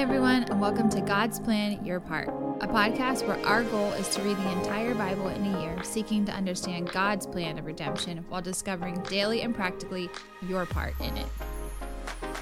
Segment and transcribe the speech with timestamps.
[0.00, 2.28] everyone, and welcome to God's Plan Your Part,
[2.62, 6.24] a podcast where our goal is to read the entire Bible in a year, seeking
[6.24, 10.08] to understand God's plan of redemption while discovering daily and practically
[10.48, 11.26] your part in it.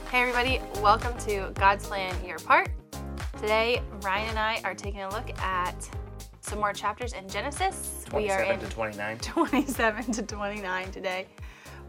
[0.09, 2.69] Hey, everybody, welcome to God's Plan Your Part.
[3.41, 5.91] Today, Ryan and I are taking a look at
[6.41, 8.05] some more chapters in Genesis.
[8.15, 9.19] We are 27 in to 29.
[9.99, 11.27] 27 to 29 today.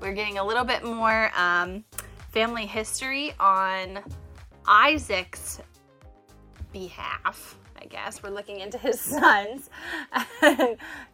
[0.01, 1.83] We're getting a little bit more um,
[2.31, 3.99] family history on
[4.69, 5.59] Isaac's
[6.71, 7.57] behalf.
[7.81, 9.69] I guess we're looking into his sons.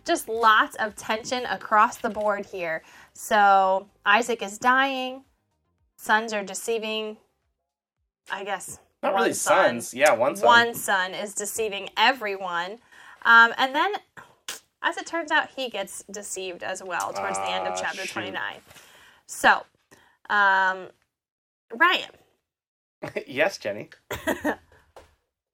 [0.04, 2.84] Just lots of tension across the board here.
[3.14, 5.24] So Isaac is dying.
[5.98, 7.18] Sons are deceiving.
[8.32, 9.82] I guess Not really son.
[9.82, 9.94] sons.
[9.94, 10.46] Yeah, one son.
[10.46, 12.80] One son is deceiving everyone.
[13.24, 13.94] Um, and then,
[14.82, 18.02] as it turns out, he gets deceived as well towards the end of Ah, chapter
[18.02, 18.12] shoot.
[18.14, 18.56] 29.
[19.28, 19.64] So,
[20.30, 20.88] um,
[21.74, 22.10] Ryan,
[23.28, 23.90] yes, Jenny.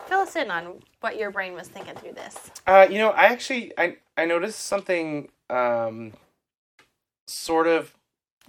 [0.08, 2.52] fill us in on what your brain was thinking through this.
[2.67, 6.14] Uh, you know, I actually I I noticed something um
[7.28, 7.94] sort of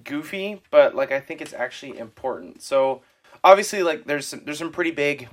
[0.05, 2.63] goofy, but like I think it's actually important.
[2.63, 3.03] So
[3.45, 5.29] obviously like there's some, there's some pretty big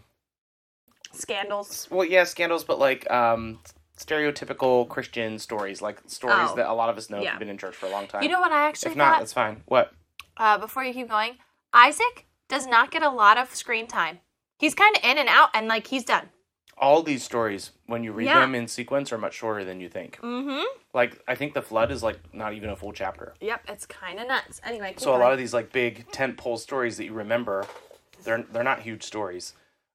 [1.12, 1.88] Scandals.
[1.90, 3.60] well yeah, scandals, but like um
[3.98, 6.56] stereotypical Christian stories, like stories Oh.
[6.56, 7.32] that a lot of us know Yeah.
[7.32, 8.24] you've been in church for a long time.
[8.24, 9.20] You know what I actually if not, thought?
[9.20, 9.64] that's fine.
[9.66, 9.92] What?
[10.38, 11.38] Uh, before you keep going,
[11.74, 14.20] Isaac does not get a lot of screen time.
[14.58, 16.30] He's kind of in and out, and like he's done.
[16.78, 18.40] All these stories, when you read Yeah.
[18.40, 20.18] them in sequence, are much shorter than you think.
[20.22, 20.64] Mm-hmm.
[20.94, 23.34] Like I think the flood is like not even a full chapter.
[23.42, 24.60] Yep, it's kind of nuts.
[24.66, 27.66] Anyway, So a lot of these like big tent pole stories that you remember,
[28.24, 29.54] they're they're not huge stories.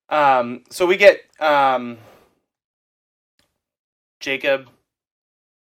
[0.09, 1.97] Um, so we get um,
[4.19, 4.69] Jacob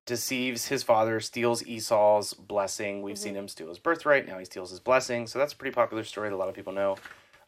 [0.09, 3.03] deceives his father, steals Esau's blessing.
[3.03, 4.27] We've seen him steal his birthright.
[4.27, 5.27] Now he steals his blessing.
[5.27, 6.97] So that's a pretty popular story that a lot of people know.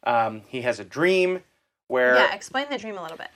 [0.04, 1.42] Um, he has a dream
[1.88, 3.30] where yeah, explain the dream a little bit.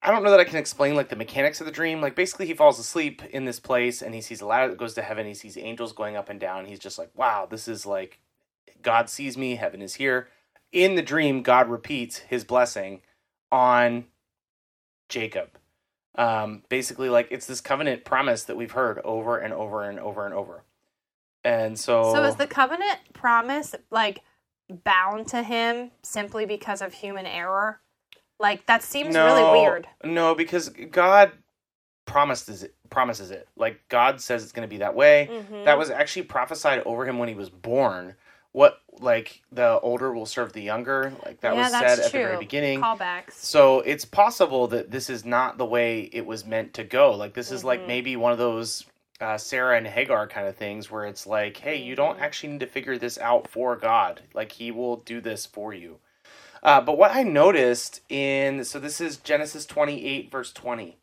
[0.00, 2.00] I don't know that I can explain like the mechanics of the dream.
[2.00, 4.94] Like basically, he falls asleep in this place and he sees a ladder that goes
[4.94, 5.26] to heaven.
[5.26, 6.66] He sees angels going up and down.
[6.66, 8.20] He's just like, "Wow, this is like
[8.80, 9.56] God sees me.
[9.56, 10.28] Heaven is here."
[10.70, 13.02] In the dream, God repeats His blessing
[13.50, 14.04] on
[15.08, 15.50] Jacob.
[16.16, 20.24] Um, basically, like it's this covenant promise that we've heard over and over and over
[20.24, 20.62] and over.
[21.44, 24.22] And so, So is the covenant promise like
[24.84, 27.80] bound to him simply because of human error?
[28.38, 29.86] Like that seems really weird.
[30.04, 31.32] No, because God
[32.06, 32.74] promises it.
[32.90, 33.48] Promises it.
[33.56, 35.28] Like God says it's going to be that way.
[35.30, 35.64] Mhm.
[35.64, 38.14] That was actually prophesied over him when he was born.
[38.54, 41.12] What like the older will serve the younger.
[41.26, 42.20] Like that yeah, was said at true.
[42.20, 42.80] the very beginning.
[42.80, 43.32] Callbacks.
[43.32, 47.10] So it's possible that this is not the way it was meant to go.
[47.16, 47.88] Like this is like Mhm.
[47.88, 48.86] maybe one of those
[49.20, 52.22] uh, Sarah and Hagar kind of things where it's like, hey, you don't Mhm.
[52.22, 54.22] actually need to figure this out for God.
[54.34, 55.98] Like He will do this for you.
[56.62, 60.98] Uh, but what I noticed in so this is Genesis twenty eight verse twenty.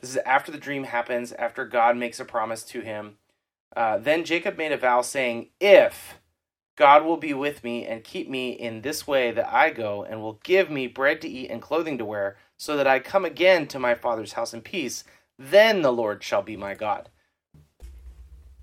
[0.00, 3.18] This is after the dream happens, after God makes a promise to him.
[3.76, 6.18] Uh, then Jacob made a vow saying, If
[6.80, 10.22] God will be with me and keep me in this way that I go, and
[10.22, 13.66] will give me bread to eat and clothing to wear, so that I come again
[13.66, 15.04] to my father's house in peace,
[15.38, 17.10] then the Lord shall be my God.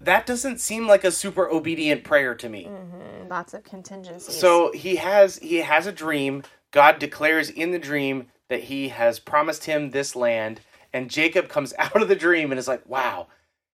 [0.01, 2.65] That doesn't seem like a super obedient prayer to me.
[2.65, 4.35] Mhm, Lots of contingencies.
[4.35, 6.41] So he has he has a dream.
[6.71, 10.61] God declares in the dream that he has promised him this land,
[10.91, 13.27] and Jacob comes out of the dream and is like, "Wow,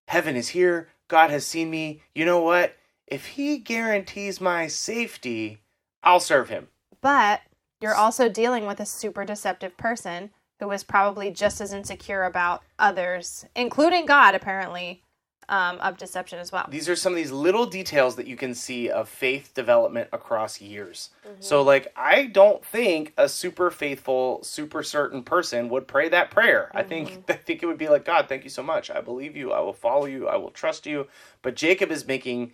[0.10, 0.90] heaven is here.
[1.08, 2.02] God has seen me.
[2.14, 2.76] You know what?
[3.14, 5.62] If he guarantees my safety,
[6.02, 6.68] I'll serve him."
[7.02, 7.42] but
[7.82, 12.64] you're also dealing with a super deceptive person who is probably just as insecure about
[12.80, 15.04] others, including God, apparently,
[15.50, 16.66] um, of deception as well.
[16.70, 20.62] These are some of these little details that you can see of faith development across
[20.62, 21.10] years.
[21.42, 26.72] So like I don't think a super faithful, super certain person would pray that prayer.
[26.74, 28.90] I think I think it would be like, God, thank you so much.
[28.90, 29.52] I believe you.
[29.52, 30.30] I will follow you.
[30.30, 31.08] I will trust you.
[31.42, 32.54] But Jacob is making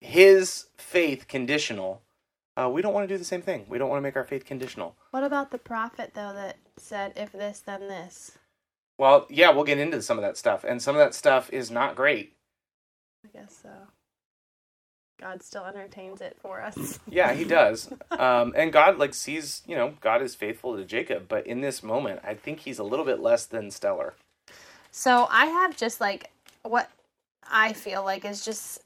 [0.00, 2.02] his faith conditional.
[2.56, 3.66] Uh, we don't want to do the same thing.
[3.68, 4.96] We don't want to make our faith conditional.
[5.10, 8.32] What about the prophet, though, that said, if this, then this?
[8.98, 11.70] Well, yeah, we'll get into some of that stuff, and some of that stuff is
[11.70, 12.34] not great.
[13.24, 13.70] I guess so.
[15.20, 17.00] God still entertains it for us.
[17.10, 17.90] Yeah, he does.
[18.10, 21.82] um, and God like sees, you know, God is faithful to Jacob, but in this
[21.82, 24.14] moment, I think he's a little bit less than stellar.
[24.90, 26.30] So I have just like
[26.62, 26.90] what
[27.50, 28.82] I feel like is just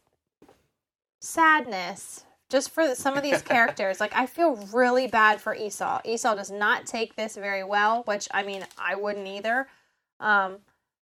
[1.23, 4.01] sadness just for some of these characters.
[4.01, 6.01] Like I feel really bad for Esau.
[6.05, 9.69] Esau does not take this very well, which I mean I wouldn't either.
[10.21, 10.59] Um,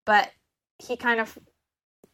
[0.05, 0.31] but
[0.79, 1.37] he kind of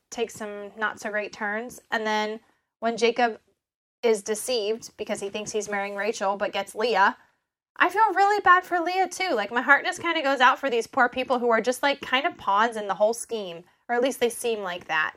[0.09, 2.39] takes some not so great turns, and then
[2.79, 3.39] when Jacob
[4.01, 7.17] is deceived because he thinks he's marrying Rachel but gets Leah,
[7.75, 9.33] I feel really bad for Leah too.
[9.33, 11.83] Like my heart just kind of goes out for these poor people who are just
[11.83, 15.15] like kind of pawns in the whole scheme, or at least they seem like that.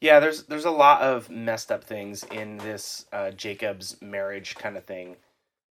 [0.00, 4.76] Yeah, there's there's a lot of messed up things in this uh, Jacob's marriage kind
[4.76, 5.16] of thing.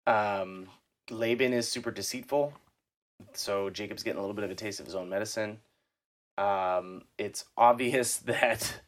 [0.07, 0.68] Um,
[1.10, 2.54] Laban is super deceitful,
[3.33, 5.60] so Jacob's getting a little bit of a taste of his own medicine.
[6.38, 8.81] Um, it's obvious that,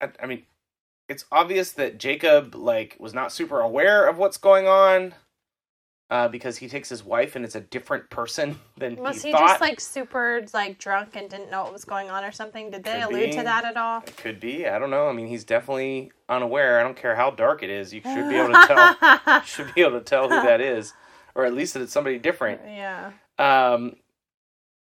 [0.00, 0.44] I, I mean,
[1.08, 5.14] it's obvious that Jacob like was not super aware of what's going on.
[6.10, 9.32] Uh, because he takes his wife and it's a different person than Was he, he
[9.38, 12.68] just like super like drunk and didn't know what was going on or something?
[12.72, 13.36] Did they Could allude be.
[13.36, 14.02] to that at all?
[14.04, 14.66] It could be.
[14.66, 15.08] I don't know.
[15.08, 16.80] I mean, he's definitely unaware.
[16.80, 17.94] I don't care how dark it is.
[17.94, 18.96] You should be able to tell.
[19.40, 20.92] you should be able to tell who that is,
[21.36, 22.60] or at least that it's somebody different.
[22.66, 23.12] yeah.
[23.38, 23.94] Um,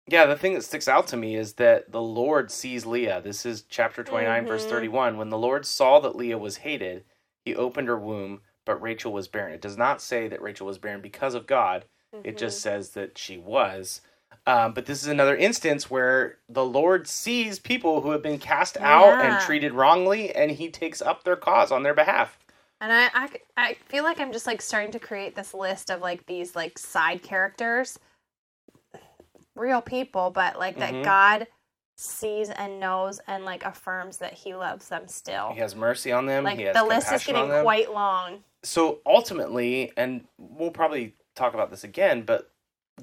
[0.07, 3.21] yeah, the thing that sticks out to me is that the Lord sees Leah.
[3.23, 4.71] This is chapter 29, verse Mhm.
[4.71, 5.17] 31.
[5.19, 7.05] When the Lord saw that Leah was hated,
[7.45, 9.53] he opened her womb, but Rachel was barren.
[9.53, 11.85] It does not say that Rachel was barren because of God,
[12.25, 14.01] it just says that she was.
[14.47, 18.77] Um, but this is another instance where the Lord sees people who have been cast
[18.79, 22.39] out and treated wrongly, and he takes up their cause on their behalf.
[22.81, 26.01] And I, I, I feel like I'm just like starting to create this list of
[26.01, 27.99] like these like side characters,
[29.55, 31.47] real people, but like that God
[31.97, 35.51] sees and knows and like affirms that He loves them still.
[35.53, 36.45] He has mercy on them.
[36.45, 38.43] like he has the list is getting quite long.
[38.63, 42.51] So ultimately, and we'll probably talk about this again, but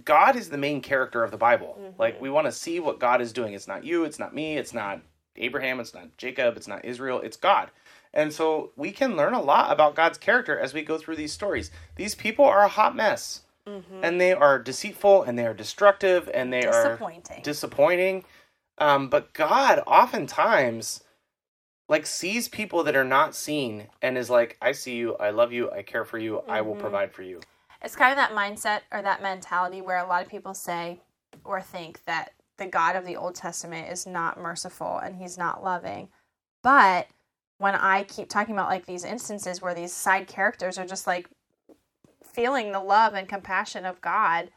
[0.05, 1.77] God is the main character of the Bible.
[1.79, 1.93] Mhm.
[1.97, 3.53] Like we want to see what God is doing.
[3.53, 5.01] It's not you, it's not me, it's not
[5.35, 7.71] Abraham, it's not Jacob, it's not Israel, it's God.
[8.13, 11.33] And so we can learn a lot about God's character as we go through these
[11.33, 11.71] stories.
[11.95, 13.41] These people are a hot mess.
[13.67, 13.99] Mm-hmm.
[14.01, 17.41] And they are deceitful and they are destructive and they are Disappointing.
[17.43, 18.25] disappointing.
[18.77, 21.03] Um, but God oftentimes
[21.89, 25.53] like sees people that are not seen and is like, I see you, I love
[25.53, 26.79] you, I care for you, I will Mhm.
[26.79, 27.41] provide for you.
[27.81, 30.99] it's kind of that mindset or that mentality where a lot of people say
[31.43, 35.63] or think that the God of the Old Testament is not merciful and he's not
[35.63, 36.09] loving.
[36.63, 37.07] But
[37.59, 41.29] when I keep talking about like these instances where these side characters are just like
[42.23, 44.49] feeling the love and compassion of God,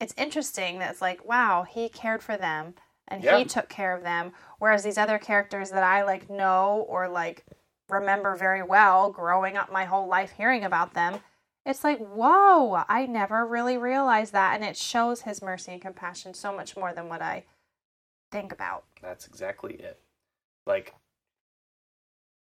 [0.00, 2.74] it's interesting that it's like, wow, he cared for them
[3.12, 3.38] and Yeah.
[3.38, 4.32] he took care of them.
[4.58, 7.44] Whereas these other characters that I like know or like
[7.88, 11.20] remember very well growing up my whole life hearing about them,
[11.66, 14.54] it's like, whoa, I never really realized that.
[14.54, 17.44] And it shows his mercy and compassion so much more than what I
[18.32, 18.84] think about.
[19.00, 20.00] That's exactly it.
[20.66, 20.94] Like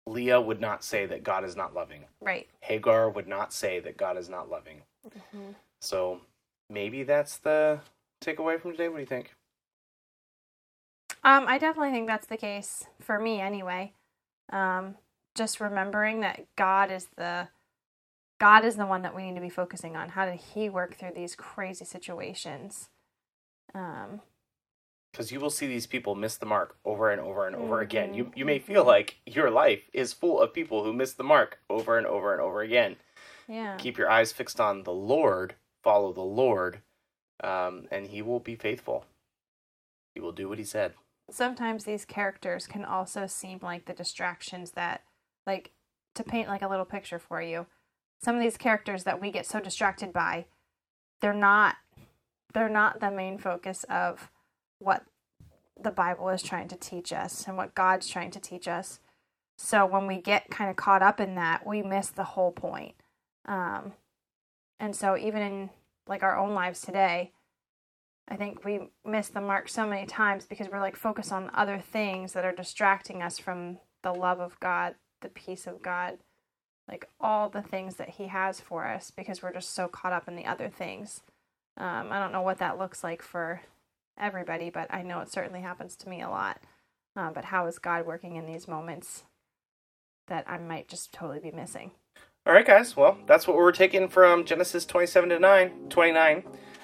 [0.07, 2.05] Leah would not say that God is not loving.
[2.21, 2.47] Right.
[2.61, 4.81] Hagar would not say that God is not loving.
[5.07, 5.51] Mm-hmm.
[5.81, 6.21] So
[6.69, 7.79] maybe that's the
[8.23, 8.87] takeaway from today.
[8.87, 9.33] What do you think?
[11.25, 13.93] Um, I definitely think that's the case for me anyway.
[14.53, 14.95] Um,
[15.35, 17.49] just remembering that God is the
[18.39, 20.09] God is the one that we need to be focusing on.
[20.09, 22.89] How did he work through these crazy situations?
[23.73, 24.21] Um,
[25.11, 28.13] Because you will see these people miss the mark over and over and over again.
[28.13, 31.59] You you may feel like your life is full of people who miss the mark
[31.69, 32.97] over and over and over again.
[33.47, 33.77] yeah.
[33.77, 35.55] Keep your eyes fixed on the Lord.
[35.83, 36.81] Follow the Lord,
[37.43, 39.05] um, and He will be faithful.
[40.13, 40.93] He will do what He said.
[41.29, 45.01] Sometimes these characters can also seem like the distractions that
[45.47, 45.71] like
[46.13, 47.65] to paint like a little picture for you
[48.21, 50.45] some of these characters that we get so distracted by
[51.21, 51.75] they're not
[52.53, 54.31] they're not the main focus of
[54.79, 55.03] what
[55.81, 58.99] the bible is trying to teach us and what god's trying to teach us.
[59.57, 62.95] So when we get kind of caught up in that we miss the whole point.
[63.45, 63.93] Um
[64.79, 65.69] and so even in
[66.07, 67.31] like our own lives today
[68.27, 71.79] I think we miss the mark so many times because we're like focused on other
[71.79, 76.17] things that are distracting us from the love of God, the peace of God,
[76.87, 80.27] like all the things that He has for us because we're just so caught up
[80.27, 81.21] in the other things.
[81.77, 83.61] Um, I don't know what that looks like for
[84.19, 86.61] everybody, but I know it certainly happens to me a lot.
[87.15, 89.23] Uh, but how is God working in these moments
[90.27, 91.91] that I might just totally be missing?
[92.45, 92.95] All right, guys.
[92.95, 96.43] Well, that's what we're taking from Genesis 27 to 9, 29.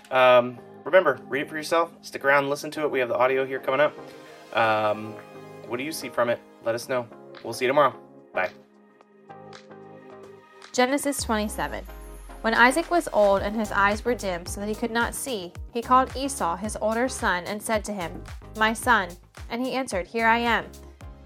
[0.10, 1.92] Um, remember, read it for yourself.
[2.02, 2.92] Stick around listen to it.
[2.92, 3.94] We have the audio here coming up.
[4.56, 5.14] Um,
[5.68, 6.40] what do you see from it?
[6.64, 7.08] Let us know.
[7.44, 7.96] We'll see you tomorrow.
[8.34, 8.50] Bye.
[10.74, 11.84] Genesis 27.
[12.42, 15.54] When Isaac was old and his eyes were dim so that he could not see,
[15.74, 18.24] he called Esau, his older son, and said to him,
[18.58, 19.10] My son.
[19.50, 20.66] And he answered, Here I am.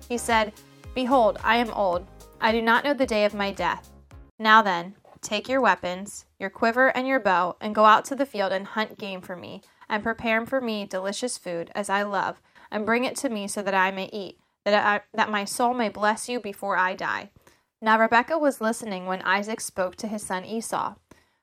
[0.10, 0.52] He said,
[0.94, 2.06] Behold, I am old.
[2.42, 3.92] I do not know the day of my death.
[4.40, 4.96] Now then,
[5.26, 8.68] take your weapons, your quiver and your bow, and go out to the field and
[8.68, 12.42] hunt game for me, and prepare for me delicious food, as I love,
[12.72, 15.74] and bring it to me so that I may eat, that, I, that my soul
[15.74, 17.32] may bless you before I die.
[17.82, 20.96] Now Rebekah was listening when Isaac spoke to his son Esau.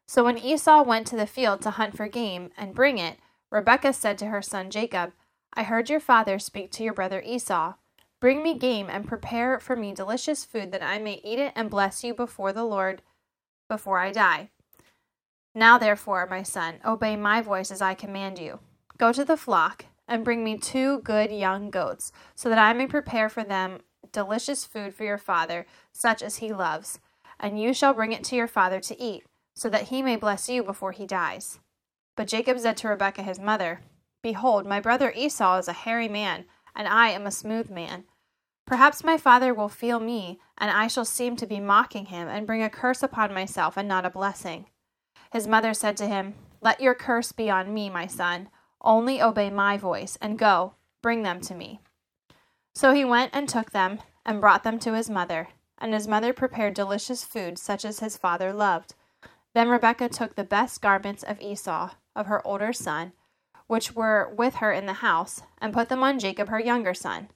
[0.07, 3.19] So when Esau went to the field to hunt for game and bring it,
[3.51, 5.13] Rebekah said to her son Jacob,
[5.55, 7.75] I heard your father speak to your brother Esau.
[8.21, 11.69] Bring me game and prepare for me delicious food that I may eat it and
[11.69, 13.03] bless you before the Lord
[13.73, 14.51] before I die.
[15.55, 18.61] Now, therefore, my son, obey my voice as I command you.
[18.99, 22.87] Go to the flock and bring me two good young goats, so that I may
[22.87, 23.79] prepare for them
[24.13, 27.01] delicious food for your father, such as he loves.
[27.41, 29.25] And you shall bring it to your father to eat
[29.55, 31.61] so that he may bless you before he dies.
[32.17, 33.81] But Jacob said to Rebekah his mother,
[34.23, 36.45] Behold, my brother Esau is a hairy man,
[36.77, 38.05] and I am a smooth man.
[38.73, 42.47] Perhaps my father will feel me, and I shall seem to be mocking him, and
[42.47, 44.65] bring a curse upon myself, and not a blessing.
[45.31, 48.49] His mother said to him, Let your curse be on me, my son.
[48.81, 51.81] Only obey my voice, and go, bring them to me.
[52.75, 56.33] So he went and took them, and brought them to his mother, and his mother
[56.33, 58.95] prepared delicious food, such as his father loved.
[59.53, 63.13] Then Rebekah took the best garments of Esau, of her older son,
[63.67, 67.29] which were with her in the house, and put them on Jacob her younger son.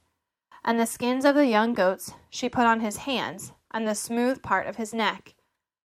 [0.67, 4.43] And the skins of the young goats she put on his hands, and the smooth
[4.43, 5.33] part of his neck.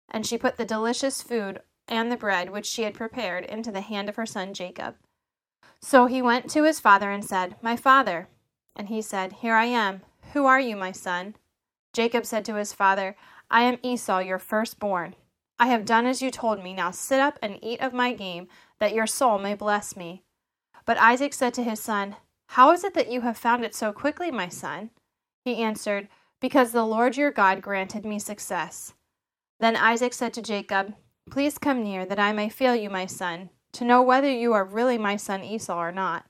[0.10, 3.80] And she put the delicious food and the bread which she had prepared into the
[3.80, 4.96] hand of her son Jacob.
[5.82, 8.28] So he went to his father and said, My father.
[8.76, 10.02] And he said, Here I am.
[10.34, 11.38] Who are you, my son?
[11.94, 13.16] Jacob said to his father,
[13.50, 15.16] I am Esau, your firstborn.
[15.58, 16.74] I have done as you told me.
[16.74, 20.24] Now sit up and eat of my game, that your soul may bless me.
[20.86, 22.18] But Isaac said to his son,
[22.48, 24.92] How is it that you have found it so quickly, my son?
[25.44, 26.08] He answered,
[26.42, 28.94] Because the Lord your God granted me success.
[29.60, 30.94] Then Isaac said to Jacob,
[31.30, 34.66] Please come near, that I may feel you, my son, to know whether you are
[34.66, 36.26] really my son Esau or not.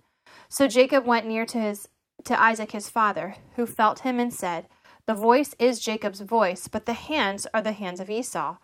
[0.50, 1.90] So Jacob went near to his
[2.24, 4.68] to Isaac his father, who felt him and said,
[5.06, 8.58] The voice is Jacob's voice, but the hands are the hands of Esau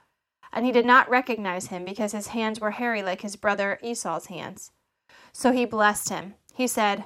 [0.54, 4.28] and he did not recognize him because his hands were hairy like his brother Esau's
[4.28, 4.72] hands.
[5.34, 6.36] So he blessed him.
[6.54, 7.06] He said,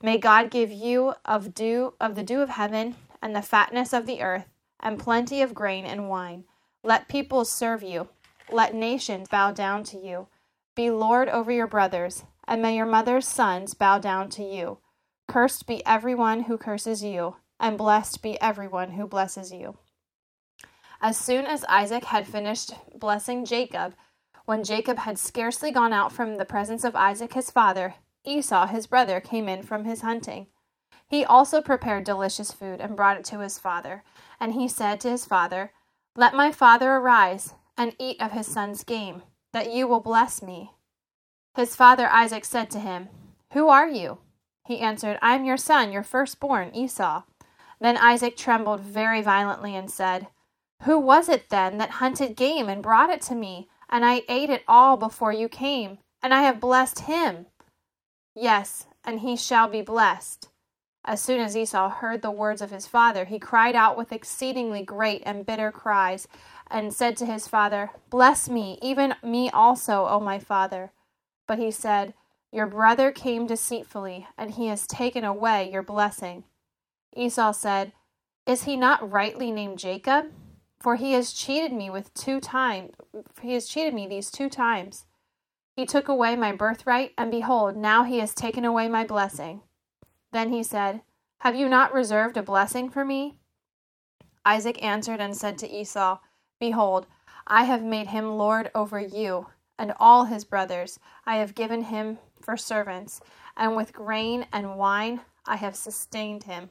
[0.00, 4.06] May God give you of dew of the dew of heaven, and the fatness of
[4.06, 4.46] the earth,
[4.78, 6.44] and plenty of grain and wine.
[6.84, 8.08] Let peoples serve you,
[8.50, 10.28] let nations bow down to you.
[10.76, 14.78] Be Lord over your brothers, and may your mother's sons bow down to you.
[15.26, 19.78] Cursed be everyone who curses you, and blessed be everyone who blesses you.
[21.00, 23.94] As soon as Isaac had finished blessing Jacob,
[24.44, 28.86] when Jacob had scarcely gone out from the presence of Isaac his father, Esau his
[28.86, 30.46] brother came in from his hunting.
[31.06, 34.04] He also prepared delicious food and brought it to his father.
[34.38, 35.72] And he said to his father,
[36.16, 39.22] Let my father arise and eat of his son's game,
[39.52, 40.72] that you will bless me.
[41.54, 43.08] His father Isaac said to him,
[43.52, 44.18] Who are you?
[44.66, 47.22] He answered, I am your son, your firstborn, Esau.
[47.80, 50.28] Then Isaac trembled very violently and said,
[50.82, 53.68] who was it then that hunted game and brought it to me?
[53.90, 57.46] And I ate it all before you came, and I have blessed him.
[58.34, 60.48] Yes, and he shall be blessed.
[61.04, 64.82] As soon as Esau heard the words of his father, he cried out with exceedingly
[64.82, 66.28] great and bitter cries,
[66.70, 70.92] and said to his father, Bless me, even me also, O my father.
[71.46, 72.14] But he said,
[72.52, 76.44] Your brother came deceitfully, and he has taken away your blessing.
[77.16, 77.92] Esau said,
[78.46, 80.26] Is he not rightly named Jacob?
[80.78, 82.92] For he has cheated me with two times
[83.40, 85.06] he has cheated me these two times.
[85.78, 89.62] He took away my birthright, and behold, now he has taken away my blessing.
[90.32, 91.02] Then he said,
[91.42, 93.38] Have you not reserved a blessing for me?
[94.44, 96.18] Isaac answered and said to Esau,
[96.58, 97.06] Behold,
[97.46, 102.18] I have made him lord over you, and all his brothers I have given him
[102.42, 103.20] for servants,
[103.56, 106.70] and with grain and wine I have sustained him.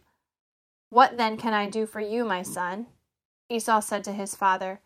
[0.89, 2.87] What then can I do for you, my son?
[3.49, 4.81] Esau said to his father,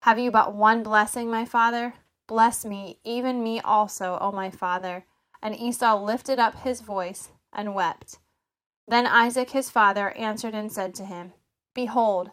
[0.00, 1.94] Have you but one blessing, my father?
[2.26, 5.04] Bless me, even me also, O my father.
[5.42, 8.18] And Esau lifted up his voice and wept.
[8.86, 11.32] Then Isaac his father answered and said to him,
[11.74, 12.30] Behold,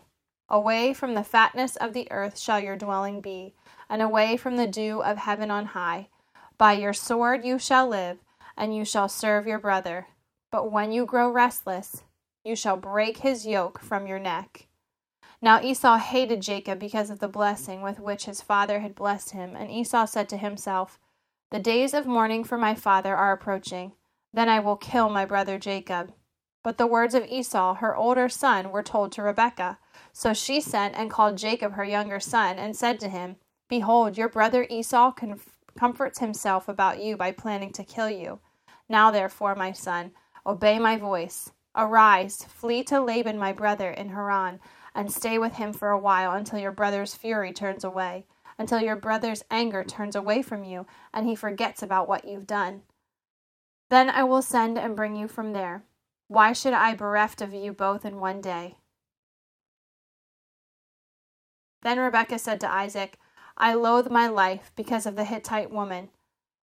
[0.48, 3.56] away from the fatness of the earth shall your dwelling be,
[3.90, 6.10] and away from the dew of heaven on high.
[6.58, 8.20] By your sword you shall live,
[8.58, 10.08] and you shall serve your brother.
[10.52, 12.04] But when you grow restless,
[12.44, 14.68] you shall break his yoke from your neck.
[15.42, 19.56] Now Esau hated Jacob because of the blessing with which his father had blessed him,
[19.56, 21.00] and Esau said to himself,
[21.52, 23.94] The days of mourning for my father are approaching.
[24.34, 26.14] Then I will kill my brother Jacob.
[26.62, 29.80] But the words of Esau, her older son, were told to Rebekah.
[30.12, 33.38] So she sent and called Jacob her younger son, and said to him,
[33.70, 35.14] Behold, your brother Esau
[35.78, 38.40] comforts himself about you by planning to kill you.
[38.90, 40.12] Now, therefore, my son,
[40.46, 41.52] obey my voice.
[41.76, 44.60] Arise, flee to Laban my brother in Haran
[45.00, 48.26] and stay with him for a while until your brother's fury turns away,
[48.58, 52.82] until your brother's anger turns away from you, and he forgets about what you've done.
[53.90, 55.86] Then I will send and bring you from there.
[56.28, 58.76] Why should I bereft of you both in one day?
[61.82, 63.18] Then Rebekah said to Isaac,
[63.58, 66.10] I loathe my life because of the Hittite woman.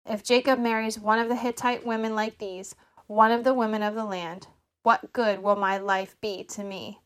[0.05, 2.75] If Jacob marries one of the Hittite women like these,
[3.07, 4.49] one of the women of the land,
[4.83, 7.01] what good will my life be to me?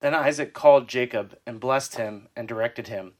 [0.00, 3.12] Then Isaac called Jacob and blessed him and directed him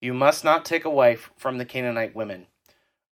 [0.00, 2.46] You must not take a wife from the Canaanite women.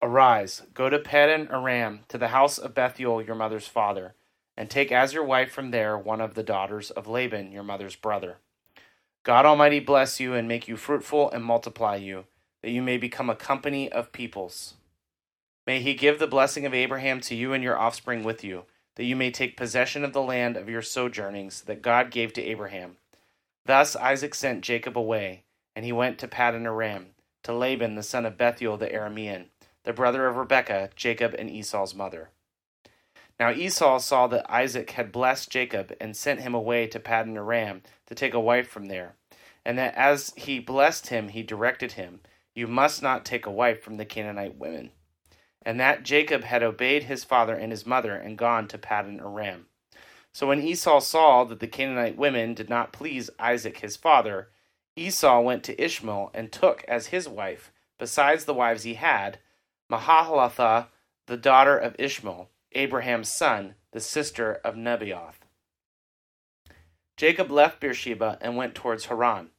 [0.01, 4.15] Arise, go to Paddan Aram, to the house of Bethuel your mother's father,
[4.57, 7.95] and take as your wife from there one of the daughters of Laban your mother's
[7.95, 8.37] brother.
[9.23, 12.25] God Almighty bless you and make you fruitful and multiply you,
[12.63, 14.75] that you may become a company of peoples.
[15.67, 18.63] May he give the blessing of Abraham to you and your offspring with you,
[18.95, 22.41] that you may take possession of the land of your sojournings that God gave to
[22.41, 22.97] Abraham
[23.65, 25.43] Thus Isaac sent Jacob away,
[25.75, 27.13] and he went to Paddan Aram,
[27.43, 29.47] to Laban the son of Bethuel the Aramean,
[29.83, 32.29] the brother of Rebekah, Jacob and Esau's mother.
[33.39, 37.81] Now Esau saw that Isaac had blessed Jacob and sent him away to Paddan Aram
[38.07, 39.15] to take a wife from there,
[39.65, 42.21] and that as he blessed him, he directed him,
[42.53, 44.91] You must not take a wife from the Canaanite women.
[45.63, 49.67] And that Jacob had obeyed his father and his mother and gone to Paddan Aram.
[50.33, 54.49] So when Esau saw that the Canaanite women did not please Isaac his father,
[54.95, 59.39] Esau went to Ishmael and took as his wife, besides the wives he had,
[59.91, 60.87] Mahalathah,
[61.27, 65.41] the daughter of Ishmael, Abraham's son, the sister of Nebaioth.
[67.17, 69.49] Jacob left Beersheba and went towards Haran,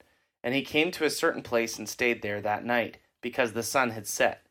[0.42, 3.90] and he came to a certain place and stayed there that night, because the sun
[3.90, 4.46] had set.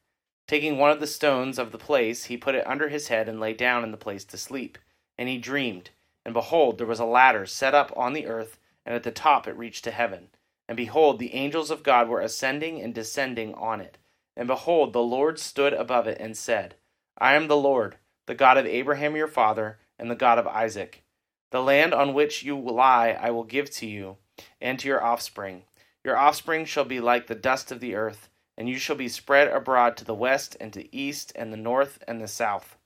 [0.47, 3.39] Taking one of the stones of the place, he put it under his head and
[3.39, 4.77] lay down in the place to sleep.
[5.17, 5.89] And he dreamed
[6.25, 9.47] and behold, there was a ladder set up on the earth, and at the top
[9.47, 10.29] it reached to heaven.
[10.67, 13.97] And behold, the angels of God were ascending and descending on it.
[14.35, 16.75] And behold, the Lord stood above it and said,
[17.17, 21.03] I am the Lord, the God of Abraham your father, and the God of Isaac.
[21.51, 24.17] The land on which you lie I will give to you
[24.61, 25.63] and to your offspring.
[26.03, 29.49] Your offspring shall be like the dust of the earth, and you shall be spread
[29.49, 32.77] abroad to the west and to the east and the north and the south.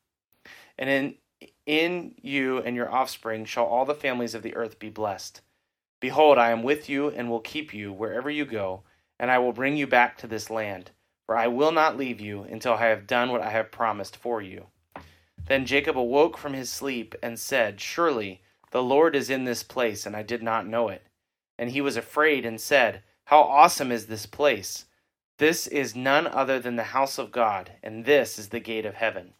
[0.77, 1.15] And in
[1.65, 5.41] in you and your offspring shall all the families of the earth be blessed.
[5.99, 8.83] Behold, I am with you and will keep you wherever you go,
[9.19, 10.91] and I will bring you back to this land.
[11.25, 14.41] For I will not leave you until I have done what I have promised for
[14.41, 14.67] you.
[15.47, 20.05] Then Jacob awoke from his sleep and said, Surely the Lord is in this place,
[20.05, 21.07] and I did not know it.
[21.57, 24.85] And he was afraid and said, How awesome is this place!
[25.37, 28.95] This is none other than the house of God, and this is the gate of
[28.95, 29.33] heaven.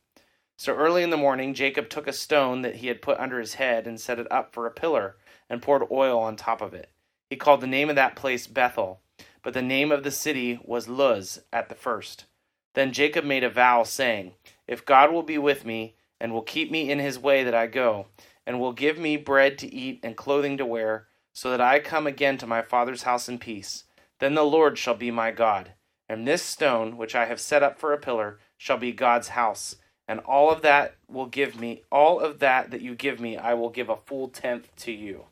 [0.58, 3.56] So early in the morning, Jacob took a stone that he had put under his
[3.56, 5.18] head and set it up for a pillar
[5.50, 6.90] and poured oil on top of it.
[7.30, 9.02] He called the name of that place Bethel,
[9.44, 12.26] but the name of the city was Luz at the first.
[12.74, 14.34] Then Jacob made a vow, saying,
[14.68, 17.68] If God will be with me, and will keep me in his way that I
[17.68, 18.08] go,
[18.46, 22.08] and will give me bread to eat and clothing to wear, so that I come
[22.08, 23.84] again to my father's house in peace,
[24.20, 25.74] then the Lord shall be my God.
[26.08, 29.76] And this stone, which I have set up for a pillar, shall be God's house
[30.08, 33.54] and all of that will give me all of that that you give me i
[33.54, 35.26] will give a full tenth to you.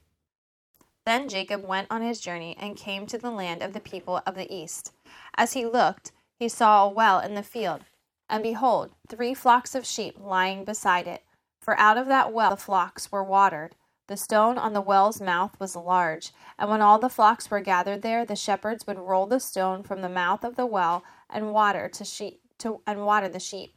[1.06, 4.36] Then jacob went on his journey and came to the land of the people of
[4.36, 4.94] the east.
[5.36, 7.82] As he looked he saw a well in the field
[8.30, 11.24] and behold three flocks of sheep lying beside it.
[11.62, 13.76] For out of that well the flocks were watered.
[14.08, 18.02] The stone on the well's mouth was large and when all the flocks were gathered
[18.02, 21.90] there the shepherds would roll the stone from the mouth of the well and water
[21.90, 23.76] to sheep to and water the sheep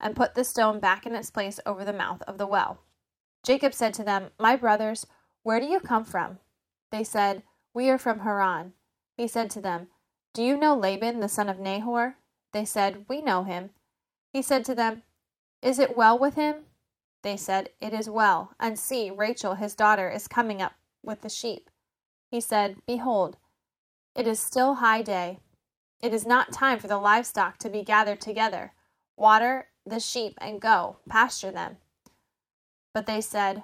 [0.00, 2.80] and put the stone back in its place over the mouth of the well.
[3.44, 5.06] Jacob said to them, My brothers,
[5.42, 6.38] where do you come from?
[6.90, 8.72] They said, We are from Haran.
[9.16, 9.88] He said to them,
[10.34, 12.16] Do you know Laban, the son of Nahor?
[12.52, 13.70] They said, We know him.
[14.32, 15.02] He said to them,
[15.62, 16.64] Is it well with him?
[17.22, 18.52] They said, It is well.
[18.60, 21.70] And see, Rachel, his daughter, is coming up with the sheep.
[22.30, 23.36] He said, Behold,
[24.14, 25.40] it is still high day.
[26.02, 28.72] It is not time for the livestock to be gathered together.
[29.16, 31.76] Water the sheep and go, pasture them.
[32.92, 33.62] But they said,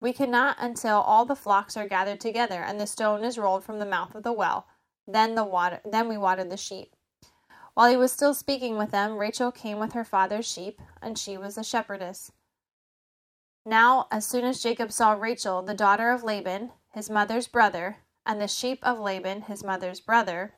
[0.00, 3.78] We cannot until all the flocks are gathered together and the stone is rolled from
[3.78, 4.66] the mouth of the well.
[5.06, 6.94] Then the water then we water the sheep.
[7.74, 11.38] While he was still speaking with them, Rachel came with her father's sheep, and she
[11.38, 12.30] was a shepherdess.
[13.64, 18.40] Now, as soon as Jacob saw Rachel, the daughter of Laban, his mother's brother, and
[18.40, 20.54] the sheep of Laban, his mother's brother,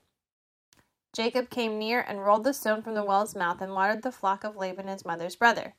[1.14, 4.42] Jacob came near and rolled the stone from the well's mouth and watered the flock
[4.42, 5.74] of Laban, his mother's brother.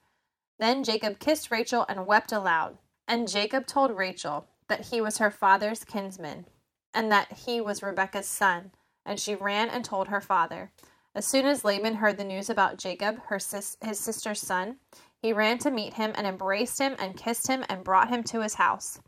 [0.59, 2.77] Then Jacob kissed Rachel and wept aloud.
[3.07, 6.45] And Jacob told Rachel that he was her father's kinsman,
[6.93, 8.71] and that he was Rebekah's son.
[9.05, 10.71] And she ran and told her father.
[11.13, 14.77] As soon as Laban heard the news about Jacob, her sis- his sister's son,
[15.21, 18.41] he ran to meet him and embraced him and kissed him and brought him to
[18.41, 18.99] his house.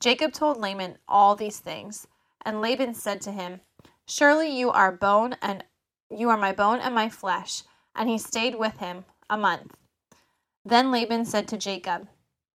[0.00, 2.06] Jacob told Laban all these things,
[2.44, 3.60] and Laban said to him,
[4.06, 5.64] Surely you are bone and
[6.10, 7.62] you are my bone and my flesh.
[7.94, 9.74] And he stayed with him a month.
[10.64, 12.08] Then Laban said to Jacob,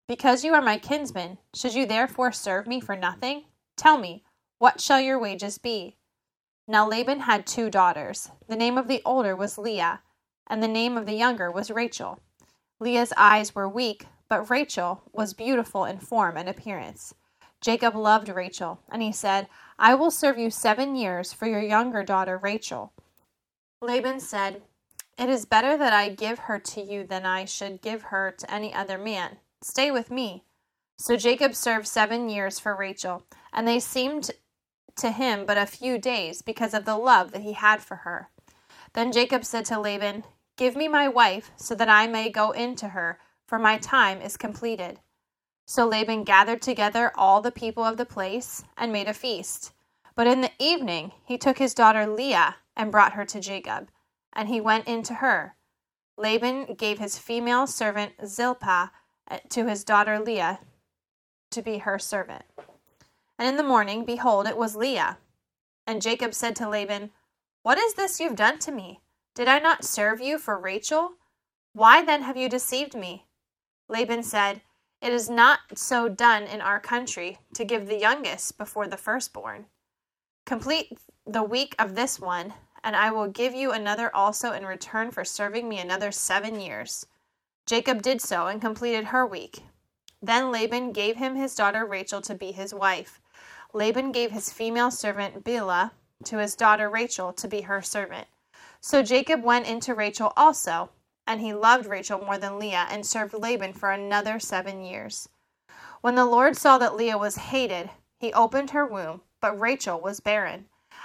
[0.08, 3.46] because you are my kinsman, should you therefore serve me for nothing?
[3.78, 4.24] Tell me,
[4.60, 5.98] what shall your wages be?
[6.68, 8.30] Now Laban had two daughters.
[8.48, 10.02] The name of the older was Leah,
[10.48, 12.20] and the name of the younger was Rachel.
[12.80, 17.14] Leah's eyes were weak, but Rachel was beautiful in form and appearance.
[17.62, 19.48] Jacob loved Rachel, and he said,
[19.80, 22.92] I will serve you seven years for your younger daughter Rachel.
[23.84, 24.62] Laban said,
[25.20, 28.52] It is better that I give her to you than I should give her to
[28.52, 29.40] any other man.
[29.62, 30.46] Stay with me.
[30.98, 34.32] So Jacob served seven years for Rachel, and they seemed
[34.96, 38.30] to him but a few days because of the love that he had for her.
[38.94, 40.24] Then Jacob said to Laban,
[40.56, 44.22] Give me my wife, so that I may go in to her, for my time
[44.22, 45.02] is completed.
[45.66, 49.74] So Laban gathered together all the people of the place and made a feast.
[50.16, 53.90] But in the evening he took his daughter Leah and brought her to Jacob,
[54.34, 55.56] and he went in to her.
[56.18, 58.92] Laban gave his female servant Zilpah
[59.30, 60.60] uh, to his daughter Leah
[61.52, 62.44] to be her servant.
[63.38, 65.18] And in the morning, behold, it was Leah.
[65.88, 67.12] And Jacob said to Laban,
[67.64, 69.02] What is this you've done to me?
[69.36, 71.14] Did I not serve you for Rachel?
[71.74, 73.26] Why then have you deceived me?
[73.90, 74.62] Laban said,
[75.02, 79.66] It is not so done in our country to give the youngest before the firstborn.
[80.46, 85.12] Complete the week of this one, and I will give you another also in return
[85.12, 87.06] for serving me another seven years.
[87.66, 89.64] Jacob did so and completed her week.
[90.22, 93.22] Then Laban gave him his daughter Rachel to be his wife.
[93.74, 95.92] Laban gave his female servant Bilhah
[96.26, 98.28] to his daughter Rachel to be her servant.
[98.82, 100.90] So Jacob went into Rachel also,
[101.26, 105.30] and he loved Rachel more than Leah and served Laban for another seven years.
[106.02, 110.20] When the Lord saw that Leah was hated, he opened her womb, but Rachel was
[110.20, 110.68] barren.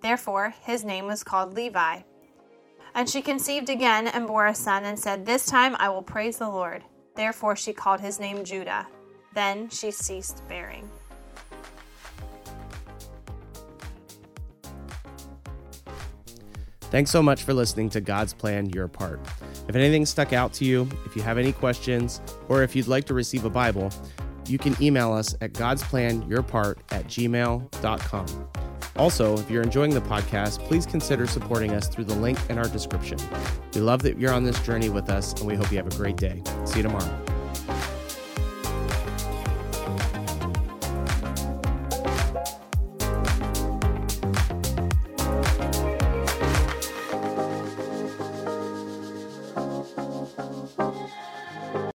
[0.00, 2.00] Therefore his name was called Levi.
[2.94, 6.38] And she conceived again and bore a son, and said, This time I will praise
[6.38, 6.82] the Lord.
[7.14, 8.86] Therefore she called his name Judah.
[9.34, 10.88] Then she ceased bearing.
[16.90, 19.20] Thanks so much for listening to God's Plan Your Part.
[19.68, 23.04] If anything stuck out to you, if you have any questions, or if you'd like
[23.06, 23.90] to receive a Bible,
[24.46, 28.48] you can email us at godsplanyourpart at gmail.com.
[28.98, 32.68] Also, if you're enjoying the podcast, please consider supporting us through the link in our
[32.68, 33.18] description.
[33.74, 35.96] We love that you're on this journey with us, and we hope you have a
[35.96, 36.42] great day.
[36.64, 37.25] See you tomorrow.